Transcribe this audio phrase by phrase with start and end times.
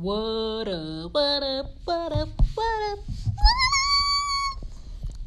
[0.00, 1.12] What up?
[1.12, 1.66] What up?
[1.84, 2.28] What up?
[2.54, 2.98] What up?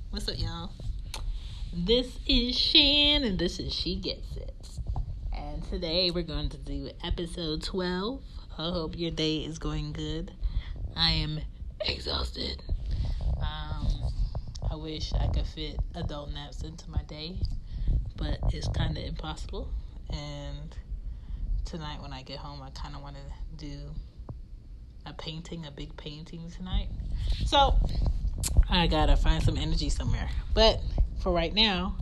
[0.10, 0.72] What's up, y'all?
[1.74, 4.70] This is Shan, and this is She Gets It.
[5.34, 8.22] And today we're going to do episode 12.
[8.58, 10.34] I hope your day is going good.
[10.96, 11.40] I am
[11.80, 12.62] exhausted.
[13.38, 13.88] Um,
[14.70, 17.38] I wish I could fit adult naps into my day,
[18.18, 19.70] but it's kind of impossible.
[20.10, 20.76] And
[21.64, 23.80] tonight, when I get home, I kind of want to do
[25.08, 26.90] a painting, a big painting tonight.
[27.46, 27.76] So
[28.70, 30.30] I gotta find some energy somewhere.
[30.54, 30.82] But
[31.22, 31.98] for right now,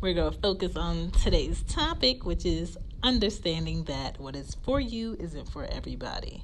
[0.00, 5.48] we're gonna focus on today's topic, which is understanding that what is for you isn't
[5.50, 6.42] for everybody.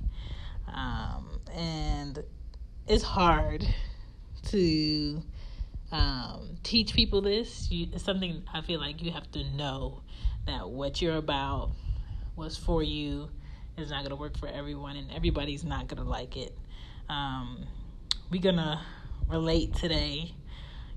[0.73, 2.23] Um, and
[2.87, 3.67] it's hard
[4.49, 5.23] to
[5.91, 7.71] um, teach people this.
[7.71, 10.03] You, it's something I feel like you have to know
[10.47, 11.73] that what you're about,
[12.35, 13.29] was for you,
[13.79, 16.57] is not to work for everyone and everybody's not to like it.
[17.09, 17.67] Um,
[18.31, 18.81] we're to
[19.29, 20.35] relate today.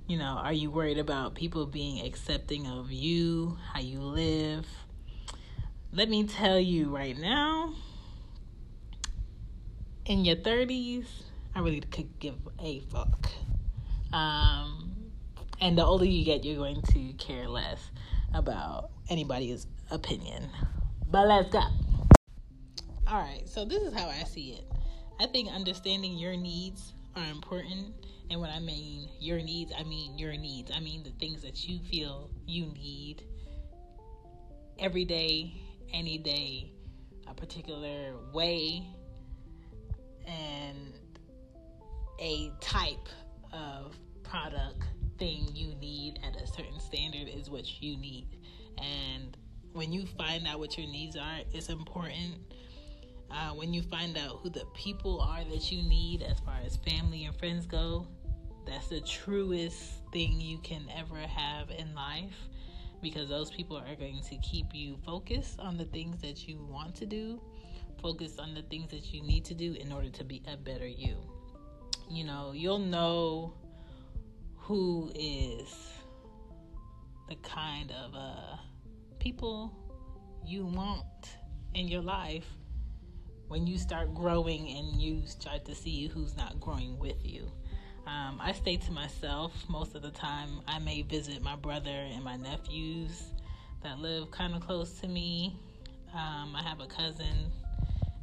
[0.08, 4.68] You know, are you worried about people being accepting of you, how you live?
[5.92, 7.74] Let me tell you right now,
[10.06, 11.06] in your 30s,
[11.56, 13.30] I really could give a fuck.
[14.14, 14.96] Um,
[15.60, 17.80] and the older you get, you're going to care less
[18.34, 20.50] about anybody's opinion.
[21.10, 21.64] But let's go.
[23.08, 24.66] All right, so this is how I see it.
[25.20, 27.94] I think understanding your needs are important.
[28.32, 30.72] And when I mean your needs, I mean your needs.
[30.76, 33.24] I mean the things that you feel you need
[34.80, 35.54] every day,
[35.94, 36.72] any day,
[37.28, 38.84] a particular way,
[40.26, 40.94] and
[42.20, 43.08] a type
[43.54, 44.84] of product
[45.20, 48.40] thing you need at a certain standard is what you need.
[48.80, 49.38] And
[49.74, 52.40] when you find out what your needs are, it's important
[53.32, 56.78] uh, when you find out who the people are that you need as far as
[56.78, 58.08] family and friends go,
[58.66, 62.36] that's the truest thing you can ever have in life
[63.02, 66.96] because those people are going to keep you focused on the things that you want
[66.96, 67.40] to do,
[68.02, 70.88] focused on the things that you need to do in order to be a better
[70.88, 71.16] you.
[72.10, 73.54] You know, you'll know
[74.58, 75.76] who is
[77.30, 78.58] the kind of uh,
[79.20, 79.72] people
[80.46, 81.06] you want
[81.74, 82.46] in your life
[83.48, 87.52] when you start growing and you start to see who's not growing with you.
[88.08, 90.62] Um, I stay to myself most of the time.
[90.68, 93.24] I may visit my brother and my nephews
[93.84, 95.58] that live kind of close to me.
[96.14, 97.52] Um, I have a cousin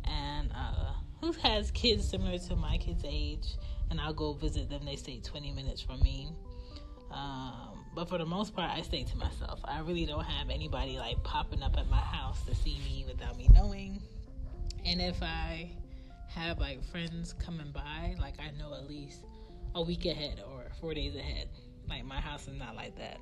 [0.05, 3.57] and uh, who has kids similar to my kids' age,
[3.91, 4.85] and I'll go visit them.
[4.85, 6.29] They stay 20 minutes from me.
[7.11, 9.61] Um, but for the most part, I stay to myself.
[9.65, 13.37] I really don't have anybody like popping up at my house to see me without
[13.37, 14.03] me knowing.
[14.85, 15.71] And if I
[16.29, 19.25] have like friends coming by, like I know at least
[19.75, 21.49] a week ahead or four days ahead.
[21.89, 23.19] Like my house is not like that.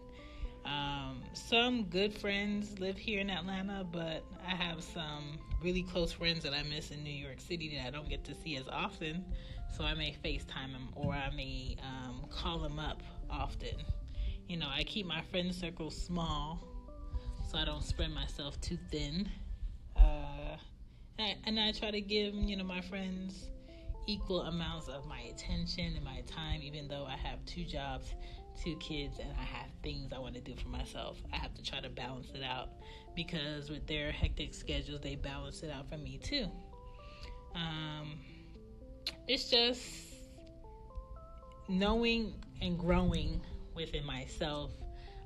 [0.65, 6.43] Um, some good friends live here in Atlanta, but I have some really close friends
[6.43, 9.25] that I miss in New York City that I don't get to see as often.
[9.77, 13.77] So I may FaceTime them or I may um, call them up often.
[14.49, 16.63] You know, I keep my friend circle small
[17.51, 19.29] so I don't spread myself too thin.
[19.97, 20.30] Uh,
[21.45, 23.51] and I try to give you know my friends
[24.07, 28.15] equal amounts of my attention and my time, even though I have two jobs,
[28.63, 31.19] two kids, and I have things I want to do for myself.
[31.33, 32.71] I have to try to balance it out
[33.15, 36.47] because with their hectic schedules, they balance it out for me too.
[37.55, 38.19] Um,
[39.29, 39.83] it's just
[41.69, 43.41] knowing and growing
[43.75, 44.73] within myself.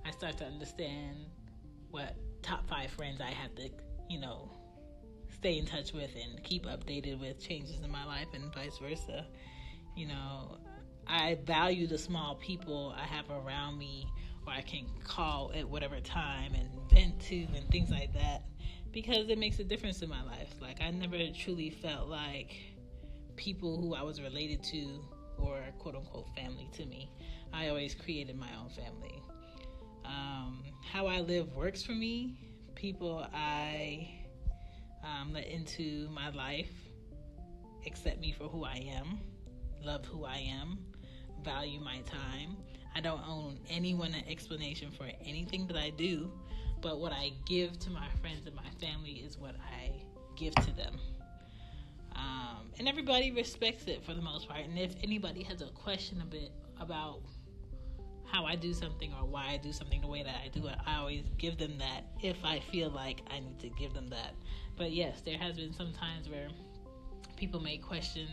[0.04, 1.16] I start to understand
[1.90, 3.70] what top five friends I have to,
[4.10, 4.50] you know,
[5.44, 9.26] stay in touch with and keep updated with changes in my life and vice versa.
[9.94, 10.56] You know,
[11.06, 14.08] I value the small people I have around me
[14.46, 18.44] or I can call at whatever time and vent to and things like that
[18.90, 20.48] because it makes a difference in my life.
[20.62, 22.54] Like, I never truly felt like
[23.36, 24.98] people who I was related to
[25.36, 27.10] or quote unquote family to me.
[27.52, 29.22] I always created my own family.
[30.06, 32.38] Um, how I live works for me.
[32.74, 34.23] People I
[35.04, 36.70] um, let into my life
[37.86, 39.20] accept me for who I am,
[39.82, 40.78] love who I am,
[41.44, 42.56] value my time.
[42.96, 46.30] I don't own anyone an explanation for anything that I do,
[46.80, 49.90] but what I give to my friends and my family is what I
[50.36, 50.98] give to them.
[52.14, 54.60] Um, and everybody respects it for the most part.
[54.60, 57.20] And if anybody has a question a bit about
[58.34, 60.74] how I do something or why I do something the way that I do it,
[60.84, 64.34] I always give them that if I feel like I need to give them that.
[64.76, 66.48] But yes, there has been some times where
[67.36, 68.26] people may question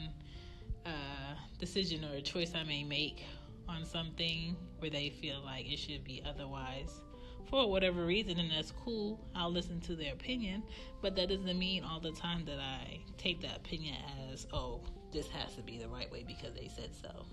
[0.87, 3.23] a decision or a choice I may make
[3.69, 7.01] on something where they feel like it should be otherwise
[7.47, 9.19] for whatever reason, and that's cool.
[9.35, 10.63] I'll listen to their opinion,
[11.03, 13.97] but that doesn't mean all the time that I take that opinion
[14.31, 14.81] as, oh,
[15.13, 17.27] this has to be the right way because they said so.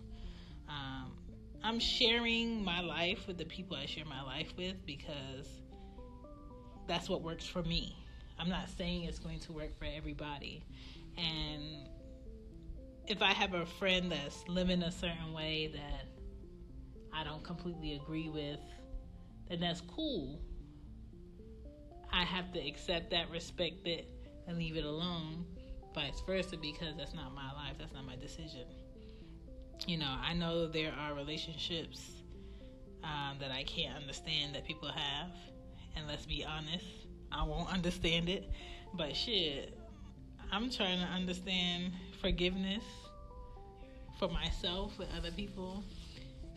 [0.69, 1.13] Um,
[1.69, 5.47] I'm sharing my life with the people I share my life with because
[6.87, 7.95] that's what works for me.
[8.39, 10.65] I'm not saying it's going to work for everybody.
[11.19, 11.87] And
[13.07, 16.07] if I have a friend that's living a certain way that
[17.13, 18.61] I don't completely agree with,
[19.51, 20.41] then that's cool.
[22.11, 24.09] I have to accept that, respect it,
[24.47, 25.45] and leave it alone.
[25.95, 28.65] Vice versa, because that's not my life, that's not my decision.
[29.87, 32.11] You know, I know there are relationships
[33.05, 35.31] um, that I can't understand that people have,
[35.97, 36.85] and let's be honest,
[37.33, 38.51] I won't understand it.
[38.95, 39.79] But shit,
[40.51, 42.85] I'm trying to understand forgiveness
[44.19, 45.85] for myself and other people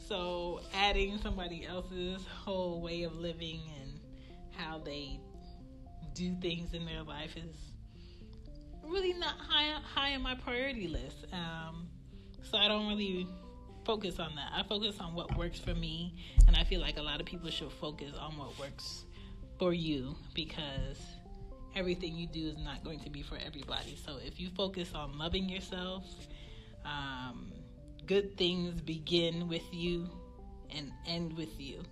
[0.07, 3.99] so adding somebody else's whole way of living and
[4.57, 5.19] how they
[6.13, 7.55] do things in their life is
[8.83, 11.25] really not high high on my priority list.
[11.31, 11.87] Um,
[12.43, 13.27] so I don't really
[13.85, 14.51] focus on that.
[14.53, 16.13] I focus on what works for me,
[16.47, 19.05] and I feel like a lot of people should focus on what works
[19.59, 20.97] for you because
[21.75, 23.97] everything you do is not going to be for everybody.
[24.05, 26.03] So if you focus on loving yourself,
[26.85, 27.51] um,
[28.05, 30.09] good things begin with you
[30.75, 31.83] and end with you.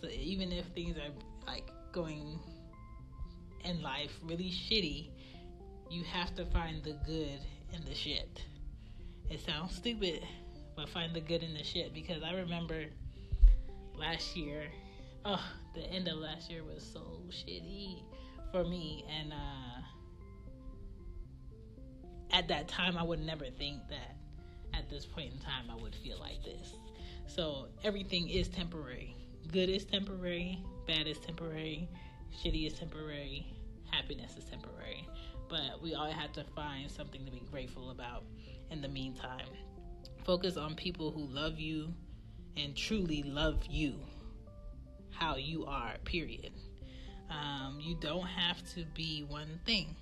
[0.00, 1.12] So even if things are
[1.46, 2.38] like going
[3.64, 5.10] in life really shitty,
[5.90, 7.40] you have to find the good
[7.72, 8.42] in the shit.
[9.30, 10.24] It sounds stupid,
[10.76, 12.84] but find the good in the shit because I remember
[13.94, 14.64] last year,
[15.24, 15.42] oh,
[15.74, 18.02] the end of last year was so shitty
[18.52, 19.82] for me and uh
[22.32, 24.16] at that time I would never think that
[24.74, 26.74] at this point in time I would feel like this.
[27.26, 29.16] So everything is temporary.
[29.52, 31.88] Good is temporary, bad is temporary,
[32.32, 33.46] shitty is temporary,
[33.90, 35.08] happiness is temporary.
[35.48, 38.24] But we all have to find something to be grateful about
[38.70, 39.46] in the meantime.
[40.24, 41.92] Focus on people who love you
[42.56, 43.94] and truly love you
[45.10, 46.52] how you are, period.
[47.30, 49.96] Um, you don't have to be one thing,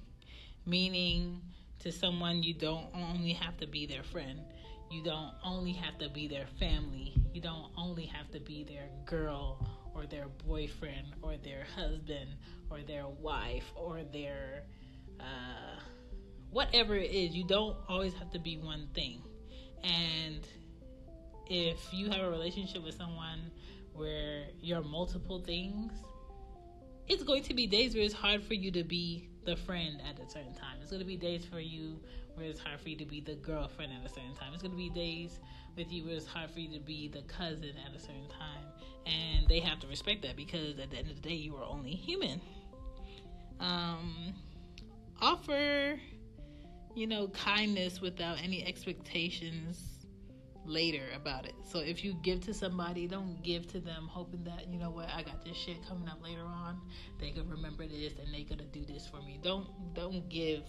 [0.66, 1.40] meaning
[1.80, 4.40] to someone, you don't only have to be their friend.
[4.90, 7.14] You don't only have to be their family.
[7.32, 12.30] You don't only have to be their girl or their boyfriend or their husband
[12.70, 14.64] or their wife or their
[15.20, 15.80] uh,
[16.54, 17.34] whatever it is.
[17.34, 19.20] You don't always have to be one thing.
[19.82, 20.46] And
[21.46, 23.50] if you have a relationship with someone
[23.92, 25.92] where you're multiple things,
[27.08, 30.18] it's going to be days where it's hard for you to be the friend at
[30.24, 30.78] a certain time.
[30.80, 32.00] It's going to be days for you
[32.36, 34.54] where it's hard for you to be the girlfriend at a certain time.
[34.54, 35.40] It's going to be days
[35.76, 38.64] with you where it's hard for you to be the cousin at a certain time.
[39.06, 41.64] And they have to respect that because at the end of the day, you are
[41.64, 42.40] only human.
[43.60, 44.34] Um,
[45.20, 45.98] offer,
[46.94, 49.94] you know, kindness without any expectations
[50.64, 51.54] later about it.
[51.66, 55.08] So if you give to somebody, don't give to them hoping that, you know what,
[55.10, 56.80] I got this shit coming up later on.
[57.20, 59.38] They could remember this and they gonna do this for me.
[59.42, 60.62] Don't don't give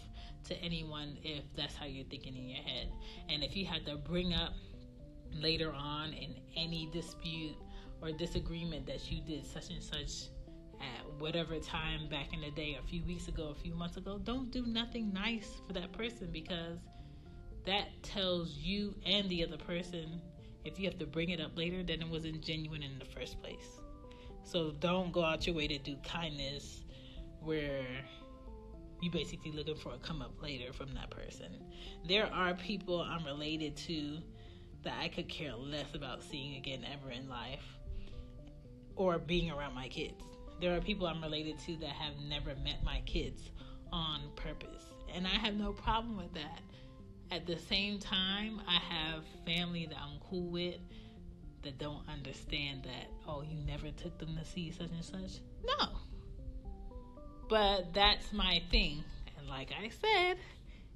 [0.46, 2.90] to anyone if that's how you're thinking in your head.
[3.30, 4.54] And if you had to bring up
[5.32, 7.56] later on in any dispute
[8.02, 10.30] or disagreement that you did such and such
[11.20, 14.52] whatever time back in the day, a few weeks ago, a few months ago, don't
[14.52, 16.80] do nothing nice for that person because
[17.66, 20.22] that tells you and the other person
[20.64, 23.42] if you have to bring it up later then it wasn't genuine in the first
[23.42, 23.80] place.
[24.44, 26.84] So don't go out your way to do kindness
[27.42, 27.86] where
[29.02, 31.64] you basically looking for a come up later from that person.
[32.08, 34.20] There are people i'm related to
[34.84, 37.64] that i could care less about seeing again ever in life
[38.96, 40.24] or being around my kids
[40.60, 43.52] there are people i'm related to that have never met my kids
[43.92, 44.84] on purpose
[45.14, 46.62] and i have no problem with that
[47.32, 50.80] at the same time, I have family that I'm cool with
[51.64, 55.42] that don't understand that, oh, you never took them to see such and such.
[55.66, 55.88] No.
[57.50, 59.04] But that's my thing.
[59.38, 60.38] And like I said,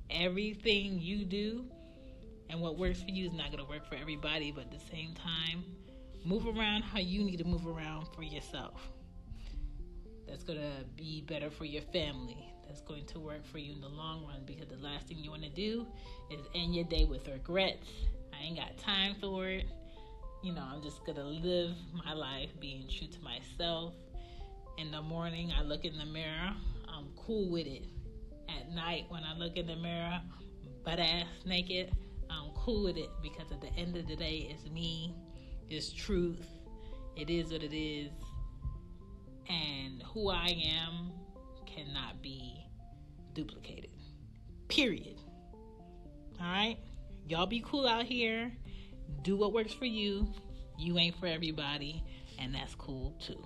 [0.09, 1.65] everything you do
[2.49, 4.51] and what works for you is not going to work for everybody.
[4.51, 5.63] But at the same time,
[6.23, 8.91] move around how you need to move around for yourself.
[10.49, 14.25] To be better for your family that's going to work for you in the long
[14.25, 15.85] run because the last thing you want to do
[16.31, 17.87] is end your day with regrets.
[18.33, 19.65] I ain't got time for it.
[20.41, 23.93] You know, I'm just to live my life being true to myself.
[24.79, 26.51] In the morning, I look in the mirror,
[26.87, 27.83] I'm cool with it.
[28.49, 30.19] At night, when I look in the mirror,
[30.83, 31.91] butt ass naked,
[32.31, 35.13] I'm cool with it because at the end of the day, it's me,
[35.69, 36.43] it's truth,
[37.15, 38.09] it is what it is,
[39.49, 41.11] and who I am
[41.65, 42.65] cannot be
[43.33, 43.89] duplicated.
[44.67, 45.19] Period.
[46.39, 46.77] All right?
[47.27, 48.51] Y'all be cool out here.
[49.23, 50.31] Do what works for you.
[50.77, 52.03] You ain't for everybody,
[52.39, 53.43] and that's cool too.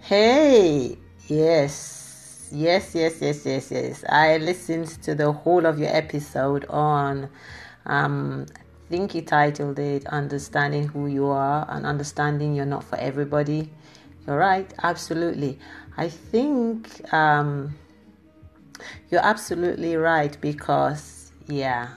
[0.00, 0.96] Hey,
[1.26, 4.04] yes, yes, yes, yes, yes, yes.
[4.08, 7.28] I listened to the whole of your episode on,
[7.84, 8.46] um,
[8.88, 13.70] think you titled it Understanding Who You Are and Understanding You're Not for Everybody.
[14.26, 15.58] You're right, absolutely.
[15.98, 17.76] I think um,
[19.10, 21.88] you're absolutely right because, yeah,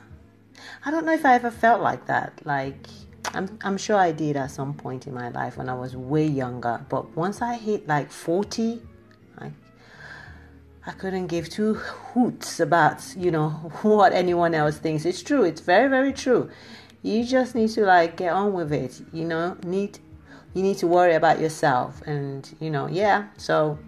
[0.83, 2.41] I don't know if I ever felt like that.
[2.43, 2.87] Like,
[3.33, 6.27] I'm, I'm sure I did at some point in my life when I was way
[6.27, 6.85] younger.
[6.89, 8.90] But once I hit like 40, I,
[10.85, 13.49] I couldn't give two hoots about, you know,
[13.83, 15.05] what anyone else thinks.
[15.05, 15.43] It's true.
[15.43, 16.49] It's very, very true.
[17.03, 19.01] You just need to like get on with it.
[19.11, 19.99] You know, need
[20.53, 23.27] you need to worry about yourself and you know, yeah.
[23.37, 23.79] So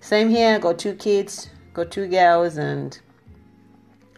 [0.00, 2.98] same here, got two kids, got two girls and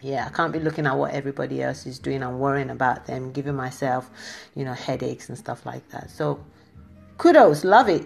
[0.01, 3.31] yeah, I can't be looking at what everybody else is doing and worrying about them,
[3.31, 4.09] giving myself,
[4.55, 6.09] you know, headaches and stuff like that.
[6.09, 6.43] So
[7.17, 8.03] kudos, love it.